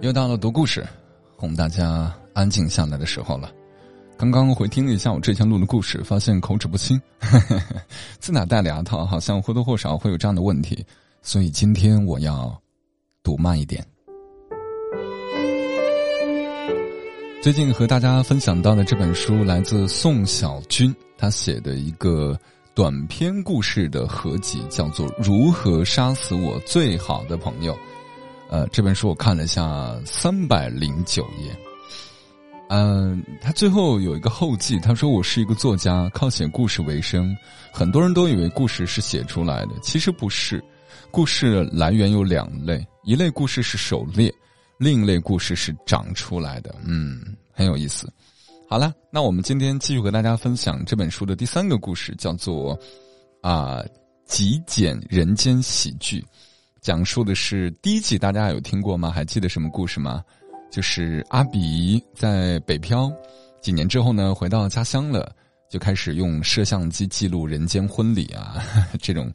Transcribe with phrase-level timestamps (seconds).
[0.00, 0.86] 又到了读故事，
[1.36, 3.50] 哄大家安静下来的时候了。
[4.16, 7.00] 刚刚回听了一下我之前录的故事，发现口齿不清，
[8.20, 10.86] 自打戴了牙套，好像或多或少会有这样的问题。
[11.20, 12.56] 所以今天我要
[13.24, 13.84] 读慢一点。
[17.42, 22.38] 最近和大家分享到的这本书来自宋小军，他写的一个
[22.72, 27.74] 短篇故事的合集，叫做《如何杀死我最好的朋友》。
[28.48, 31.54] 呃，这本书我看了一下三百零九页。
[32.70, 37.34] 嗯，他最后有一个后记，他说：“我是一个作家，靠写故事为生。
[37.72, 40.62] 很多人都以为故事是写出来的，其实不是。
[41.10, 44.30] 故事来源有两类，一类故事是狩猎，
[44.78, 46.74] 另一类故事是长出来的。
[46.84, 48.10] 嗯，很有意思。
[48.68, 52.78] 好了，那我们今天继续和大家分享这本书的第三个故事，叫做
[53.40, 53.82] 啊，
[54.26, 56.22] 极简人间喜剧。”
[56.80, 59.10] 讲述的是第一集，大家有听过吗？
[59.10, 60.22] 还记得什么故事吗？
[60.70, 63.10] 就是阿比在北漂
[63.60, 65.34] 几年之后呢，回到家乡了，
[65.68, 68.62] 就开始用摄像机记录人间婚礼啊，
[69.00, 69.32] 这种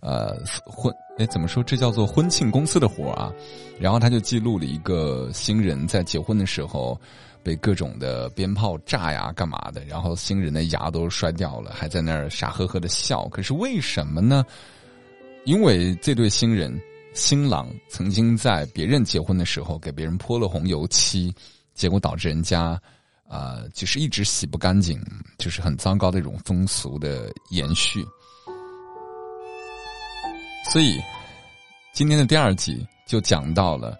[0.00, 1.62] 呃婚哎怎么说？
[1.62, 3.32] 这叫做婚庆公司的活啊。
[3.80, 7.00] 然后他就记录了一个新人在结婚的时候
[7.42, 9.84] 被各种的鞭炮炸呀，干嘛的？
[9.84, 13.26] 然后新人的牙都摔掉了，还在那儿傻呵呵的笑。
[13.28, 14.44] 可是为什么呢？
[15.44, 16.80] 因为这对新人，
[17.12, 21.34] 新郎曾经在别人结婚的时候给别人泼了红油漆，
[21.74, 22.80] 结果导致人家，
[23.28, 24.98] 啊，就是一直洗不干净，
[25.36, 28.02] 就是很糟糕的一种风俗的延续。
[30.72, 30.98] 所以，
[31.92, 33.98] 今天的第二集就讲到了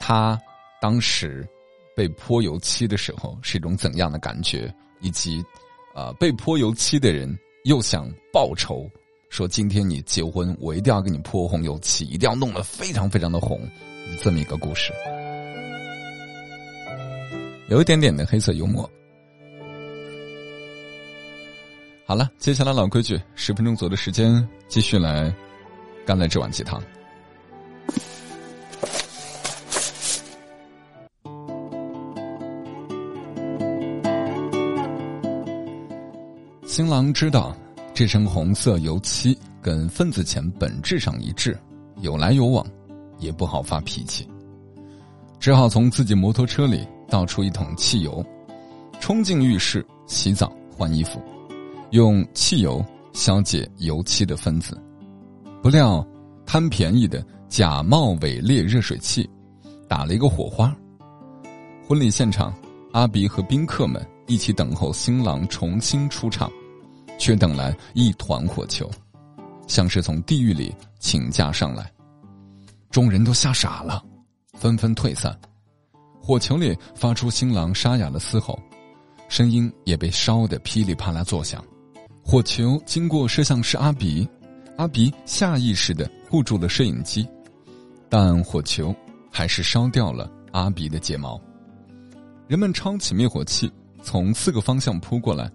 [0.00, 0.40] 他
[0.80, 1.46] 当时
[1.94, 5.44] 被泼油漆的时候是一种怎样的感觉，以及
[5.94, 8.90] 啊，被泼油漆的人又想报仇。
[9.28, 13.60] 说今天你结婚，我一定要给你泼红油漆，一定要弄得非常非常的红，
[14.20, 14.92] 这么一个故事，
[17.68, 18.88] 有一点点的黑色幽默。
[22.04, 25.32] 好了，接下来老规矩，十分钟左右的时间，继续来
[26.06, 26.82] 干了这碗鸡汤。
[36.66, 37.54] 新郎知道。
[37.98, 41.58] 这层红色油漆跟份子钱本质上一致，
[42.00, 42.64] 有来有往，
[43.18, 44.24] 也不好发脾气，
[45.40, 48.24] 只好从自己摩托车里倒出一桶汽油，
[49.00, 51.20] 冲进浴室洗澡换衣服，
[51.90, 52.80] 用汽油
[53.14, 54.80] 消解油漆的分子。
[55.60, 56.06] 不料
[56.46, 59.28] 贪便宜的假冒伪劣热水器
[59.88, 60.72] 打了一个火花。
[61.84, 62.54] 婚礼现场，
[62.92, 66.48] 阿比和宾客们一起等候新郎重新出场。
[67.18, 68.90] 却等来一团火球，
[69.66, 71.92] 像是从地狱里请假上来。
[72.90, 74.02] 众人都吓傻了，
[74.54, 75.38] 纷纷退散。
[76.22, 78.58] 火球里发出新郎沙哑的嘶吼，
[79.28, 81.62] 声音也被烧得噼里啪啦作响。
[82.24, 84.28] 火球经过摄像师阿比，
[84.76, 87.26] 阿比下意识的护住了摄影机，
[88.08, 88.94] 但火球
[89.30, 91.40] 还是烧掉了阿比的睫毛。
[92.46, 93.70] 人们抄起灭火器，
[94.02, 95.50] 从四个方向扑过来。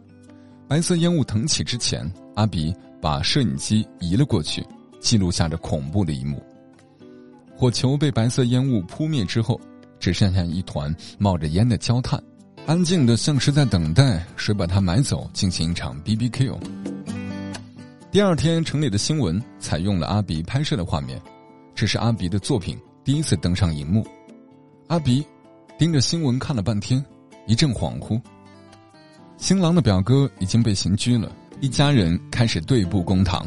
[0.73, 4.65] 白色烟雾腾起之前，阿比把摄影机移了过去，
[4.99, 6.41] 记录下这恐怖的一幕。
[7.55, 9.61] 火球被白色烟雾扑灭之后，
[9.99, 12.19] 只剩下一团冒着烟的焦炭，
[12.65, 16.57] 安静的像是在等待谁把它买走，进行一场 BBQ。
[18.09, 21.21] 第二天，城里的新闻采用了阿比拍摄的画面，
[21.75, 24.03] 这是阿比的作品第一次登上荧幕。
[24.87, 25.23] 阿比
[25.77, 27.05] 盯着新闻看了半天，
[27.45, 28.19] 一阵恍惚。
[29.43, 33.45] 新郎的表哥已经被刑拘了，一家人开始对簿公堂。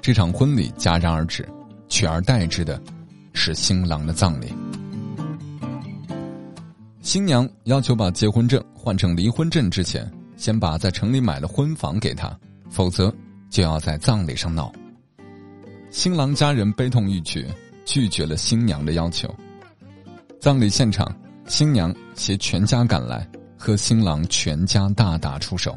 [0.00, 1.44] 这场婚礼戛然而止，
[1.88, 2.80] 取而代之的
[3.32, 4.54] 是新郎的葬礼。
[7.00, 12.30] 新娘要求把结婚证换成离婚证之前，先把在城里买的婚房给他，
[12.70, 13.12] 否则
[13.50, 14.72] 就要在葬礼上闹。
[15.90, 17.52] 新郎家人悲痛欲绝，
[17.84, 19.28] 拒绝了新娘的要求。
[20.38, 21.12] 葬礼现场，
[21.48, 23.28] 新娘携全家赶来。
[23.56, 25.76] 和新郎全家大打出手，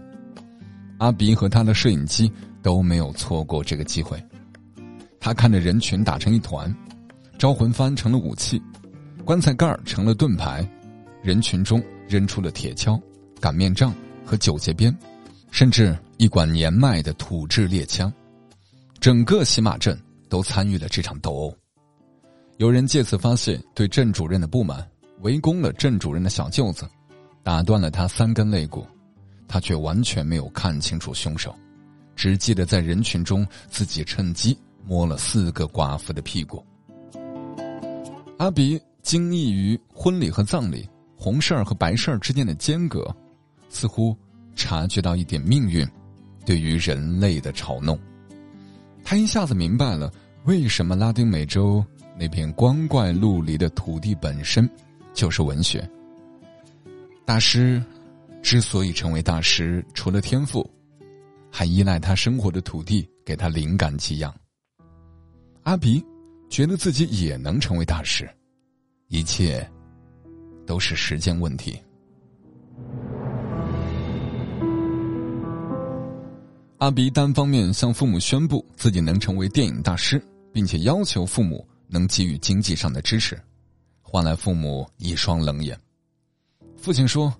[0.98, 2.32] 阿比和他的摄影机
[2.62, 4.22] 都没有错过这个机会。
[5.20, 6.74] 他看着人群打成一团，
[7.38, 8.62] 招魂幡成了武器，
[9.26, 10.68] 棺材盖成了盾牌，
[11.22, 13.02] 人群中扔出了铁锹、
[13.40, 13.94] 擀面杖
[14.26, 14.96] 和九节鞭，
[15.52, 18.12] 甚至一管年迈的土制猎枪。
[19.00, 19.98] 整个洗马镇
[20.28, 21.56] 都参与了这场斗殴。
[22.58, 24.86] 有人借此发泄对镇主任的不满，
[25.22, 26.86] 围攻了镇主任的小舅子。
[27.44, 28.86] 打断了他三根肋骨，
[29.48, 31.56] 他却完全没有看清楚凶手，
[32.16, 36.64] 只记得在人群中自己趁机摸了四个寡妇的屁股。
[38.38, 43.14] 阿比惊异于婚礼和葬礼、红事儿和白事儿之间的间隔，
[43.70, 44.16] 似乎
[44.56, 45.88] 察觉到一点命运
[46.46, 47.98] 对于人类的嘲弄。
[49.04, 50.12] 他一下子明白了
[50.44, 51.84] 为什么拉丁美洲
[52.18, 54.70] 那片光怪陆离的土地本身
[55.14, 55.90] 就是文学。
[57.30, 57.80] 大师
[58.42, 60.68] 之所以成为大师，除了天赋，
[61.52, 64.36] 还依赖他生活的土地给他灵感给养。
[65.62, 66.04] 阿比
[66.50, 68.28] 觉得自己也能成为大师。
[69.10, 69.64] 一切
[70.66, 71.80] 都是时间问题。
[76.80, 80.20] 阿比单方面向父母宣布自己能成为电影大师，
[80.52, 83.40] 并且要求父母能给予经济上的支持，
[84.02, 85.80] 换来父母一双冷眼。
[86.82, 87.34] 父亲说：“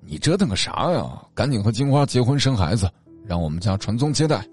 [0.00, 1.22] 你折腾个啥呀？
[1.34, 2.90] 赶紧和金花结婚生孩子，
[3.24, 4.44] 让我们家传宗接代。”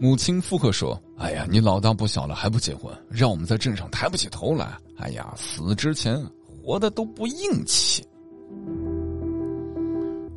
[0.00, 4.76] 母亲附和说：“哎呀，你老大不小了还不结婚，让我们在镇上抬不起头来。
[4.96, 6.20] 哎呀，死之前
[6.62, 8.02] 活的都不硬气。”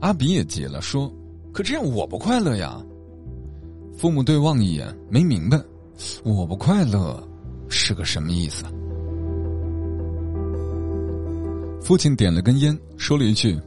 [0.02, 1.12] 阿比也急了，说
[1.52, 2.80] ：“可这样我不快乐呀。”
[3.98, 5.60] 父母对望一眼，没明白
[6.24, 7.26] ，“我不快乐”
[7.70, 8.64] 是个什么意思？
[11.88, 13.58] 父亲点了根烟，说了一句：“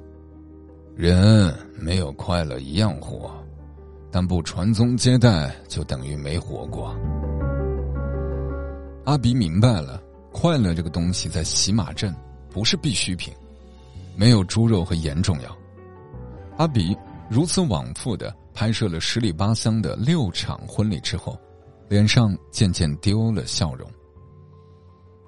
[0.95, 3.33] 人没有快乐一样活。”
[4.13, 6.95] 但不传宗接代，就等于没活过。
[9.07, 10.03] 阿比明白了，
[10.33, 12.15] 快乐这个东西在洗马镇
[12.51, 13.33] 不是必需品，
[14.15, 15.57] 没有猪肉和盐重要。
[16.59, 16.95] 阿比
[17.31, 21.39] 如此往复的拍摄了十里八乡的六场婚礼之后，
[21.89, 23.91] 脸上渐渐丢了笑容。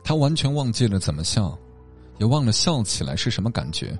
[0.05, 1.59] 他完全忘记了怎么笑，
[2.23, 3.99] 也忘了笑起来是什么感觉。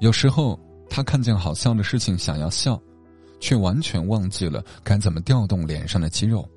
[0.00, 2.80] 有时候，他看见好笑的事情，想要笑。
[3.38, 6.48] 却完全忘记了该怎么调动脸上的肌肉，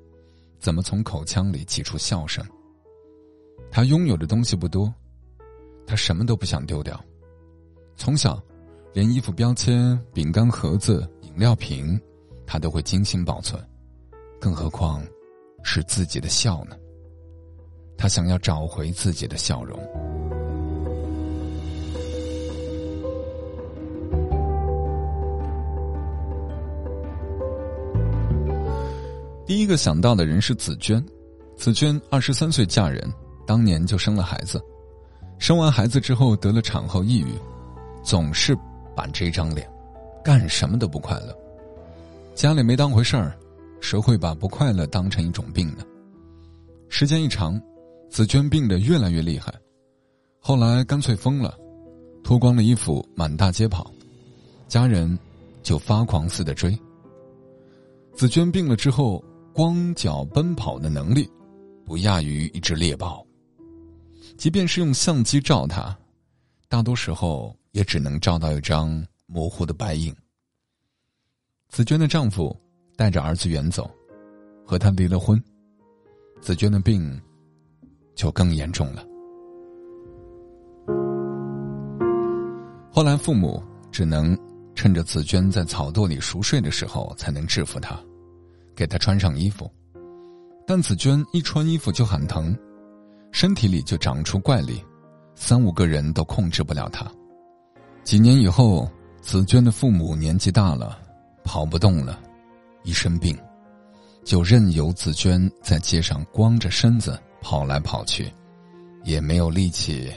[0.60, 2.42] 怎么从口腔里挤出笑声。
[3.72, 4.94] 他拥有的东西不多，
[5.84, 6.98] 他什么都不想丢掉。
[7.96, 8.40] 从小，
[8.94, 12.00] 连衣服标签、饼干盒子、饮料瓶，
[12.46, 13.60] 他都会精心保存，
[14.40, 15.04] 更何况
[15.64, 16.76] 是自己的笑呢？
[17.98, 19.76] 他想要找回自己的笑容。
[29.46, 31.00] 第一个想到的人是紫娟，
[31.56, 33.08] 紫娟二十三岁嫁人，
[33.46, 34.60] 当年就生了孩子，
[35.38, 37.32] 生完孩子之后得了产后抑郁，
[38.02, 38.58] 总是
[38.96, 39.70] 板着一张脸，
[40.24, 41.32] 干什么都不快乐，
[42.34, 43.38] 家里没当回事儿，
[43.80, 45.84] 谁会把不快乐当成一种病呢？
[46.88, 47.60] 时间一长，
[48.10, 49.54] 紫娟病得越来越厉害，
[50.40, 51.56] 后来干脆疯了，
[52.24, 53.88] 脱光了衣服满大街跑，
[54.66, 55.16] 家人
[55.62, 56.76] 就发狂似的追。
[58.12, 59.22] 紫娟病了之后。
[59.56, 61.26] 光脚奔跑的能力，
[61.82, 63.26] 不亚于一只猎豹。
[64.36, 65.96] 即便是用相机照他，
[66.68, 70.14] 大多时候也只能照到一张模糊的白影。
[71.70, 72.54] 紫娟的丈夫
[72.96, 73.90] 带着儿子远走，
[74.62, 75.42] 和她离了婚，
[76.38, 77.18] 紫娟的病
[78.14, 79.02] 就更严重了。
[82.92, 84.36] 后来父母只能
[84.74, 87.98] 趁着紫娟在草垛里熟睡的时候，才能制服她。
[88.76, 89.68] 给她穿上衣服，
[90.66, 92.56] 但紫娟一穿衣服就很疼，
[93.32, 94.84] 身体里就长出怪力，
[95.34, 97.10] 三五个人都控制不了她。
[98.04, 98.88] 几年以后，
[99.22, 100.98] 紫娟的父母年纪大了，
[101.42, 102.20] 跑不动了，
[102.84, 103.36] 一生病，
[104.24, 108.30] 就任由紫娟在街上光着身子跑来跑去，
[109.02, 110.12] 也没有力气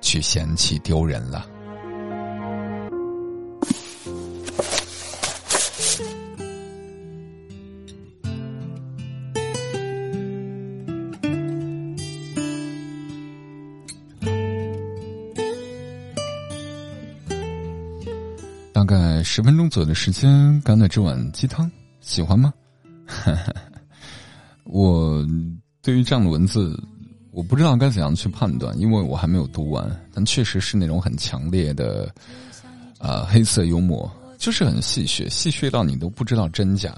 [0.00, 1.46] 去嫌弃丢人了。
[19.34, 21.70] 十分钟左右的时间，干了这碗鸡汤，
[22.02, 22.52] 喜欢吗？
[24.64, 25.26] 我
[25.80, 26.78] 对于这样的文字，
[27.30, 29.90] 我不知道该怎样去判断，因为我还没有读完。
[30.12, 32.14] 但确实是那种很强烈的，
[32.98, 36.94] 啊，黑色幽默，就是很戏谑，戏谑到你都不知道真假。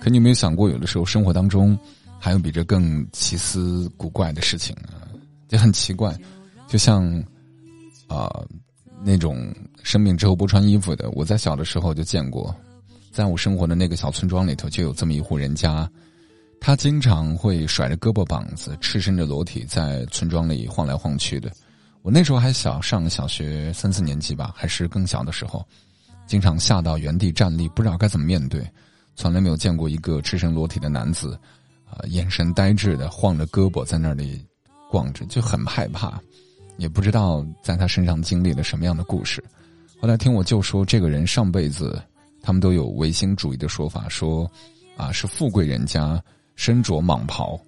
[0.00, 1.78] 可你有没有想过，有的时候生活当中
[2.18, 5.04] 还有比这更奇思古怪的事情啊？
[5.50, 6.18] 也很奇怪，
[6.66, 7.22] 就像
[8.08, 8.30] 啊。
[9.02, 9.50] 那种
[9.82, 12.54] 生病之后不穿衣服的，我在小的时候就见过，
[13.10, 15.88] 在我生活的那个小村庄里头就有这么一户人家，
[16.60, 21.50] 他经常会甩着胳膊膀子，赤身着裸体在村庄里晃来晃去的。
[22.02, 25.66] 我那时候还小，上小学三四年级吧，还是更小的时候，
[26.26, 28.66] 经常吓到原地站立，不知道该怎么面对。
[29.16, 31.38] 从来没有见过一个赤身裸体的男子，
[31.90, 34.42] 啊，眼神呆滞的晃着胳膊在那里
[34.90, 36.18] 逛着，就很害怕，
[36.78, 39.44] 也不知道在他身上经历了什么样的故事。
[40.00, 42.02] 后来听我舅说，这个人上辈子
[42.42, 44.50] 他们都有唯心主义的说法，说
[44.96, 46.20] 啊是富贵人家
[46.56, 47.60] 身着蟒袍，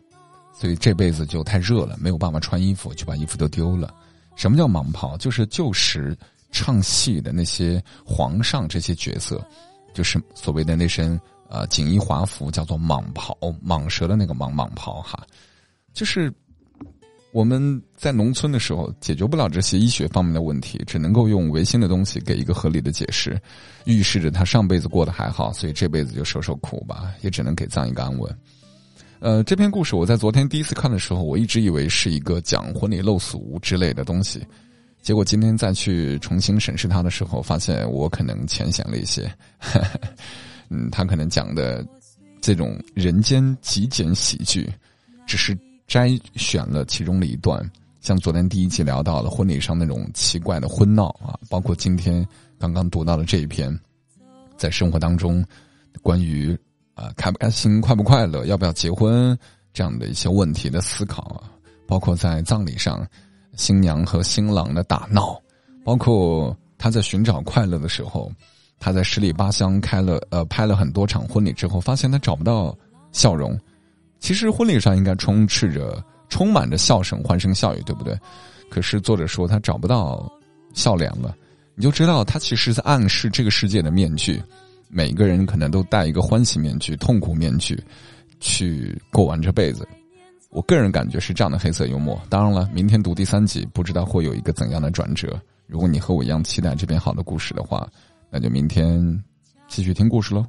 [0.55, 3.95] 所以这辈子就太热了，没有办法穿衣服，就把衣服都丢了。
[4.35, 5.15] 什么叫蟒袍？
[5.19, 6.17] 就是旧时
[6.51, 9.45] 唱戏的那些皇上这些角色，
[9.93, 11.21] 就是所谓的那身
[11.51, 15.23] 呃锦衣华服，叫做蟒袍，蟒蛇的那个蟒蟒袍哈，
[15.93, 16.33] 就是。
[17.33, 23.41] 我们在农村的时候解决不了这些医学方面的问题，只能够用唯心的东西给一个合理的解释，
[23.87, 28.39] 预示着他上辈子过得还好，所以这辈子就受受苦吧，也只能给葬一个安稳。
[29.21, 34.47] 呃，这篇故事我在昨天第一次看的时候，我一直以为是一个讲婚礼陋俗之类的东西，
[35.01, 39.33] 结果今天再去重新审视它的时候，发现我可能浅显了一些。
[40.69, 41.87] 嗯，他可能讲的
[42.43, 44.71] 这种人间极简喜剧，
[45.27, 45.57] 只是。
[45.93, 47.63] 摘选了其中的一段，
[48.01, 52.27] 像昨天第一集聊到了婚礼上那种奇怪的婚闹啊，包括今天
[52.59, 53.79] 刚刚读到的这一篇，
[54.57, 55.45] 在生活当中，
[56.01, 56.59] 关于
[56.95, 59.39] 啊开不开心、快不快乐、要不要结婚
[59.75, 61.53] 这样的一些问题的思考啊，
[61.87, 63.07] 包括在葬礼上
[63.55, 65.39] 新娘和新郎的打闹，
[65.85, 68.33] 包括他在寻找快乐的时候，
[68.79, 72.75] 他在十里八乡开了呃拍了很多场婚礼之后，发现他找不到
[73.13, 73.61] 笑容。
[74.23, 78.17] 其实婚礼上应该充斥着、充满着笑声、欢声笑语，对不对？
[78.71, 80.33] 可是作者说他找不到
[80.75, 81.35] 笑脸了，
[81.75, 84.41] 你就知道他其实在暗示这个世界的面具，
[84.89, 87.83] 每个人可能都戴一个欢喜面具、痛苦面具，
[88.39, 89.87] 去过完这辈子。
[90.51, 92.19] 我个人感觉是这样的黑色幽默。
[92.31, 95.37] 当然了，明天读第三集，不知道会有一个怎样的转折。
[95.67, 97.89] 如果你和我一样期待这篇好的故事的话，
[98.31, 99.03] 那就明天
[99.67, 100.47] 继续听故事喽。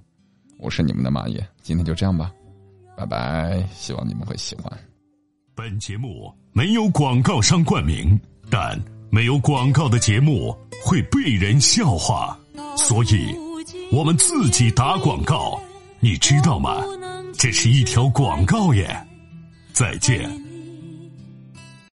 [0.60, 2.32] 我是你们的马爷，今天就这样吧。
[3.06, 4.72] 拜拜，希望你们会喜欢。
[5.56, 8.20] 本节目没有广告商冠名，
[8.50, 8.80] 但
[9.10, 12.38] 没有广告的节目会被人笑话，
[12.78, 13.36] 所以
[13.92, 15.60] 我们自己打广告，
[16.00, 16.84] 你知道吗？
[17.34, 19.08] 这是一条广告耶！
[19.74, 20.53] 再见。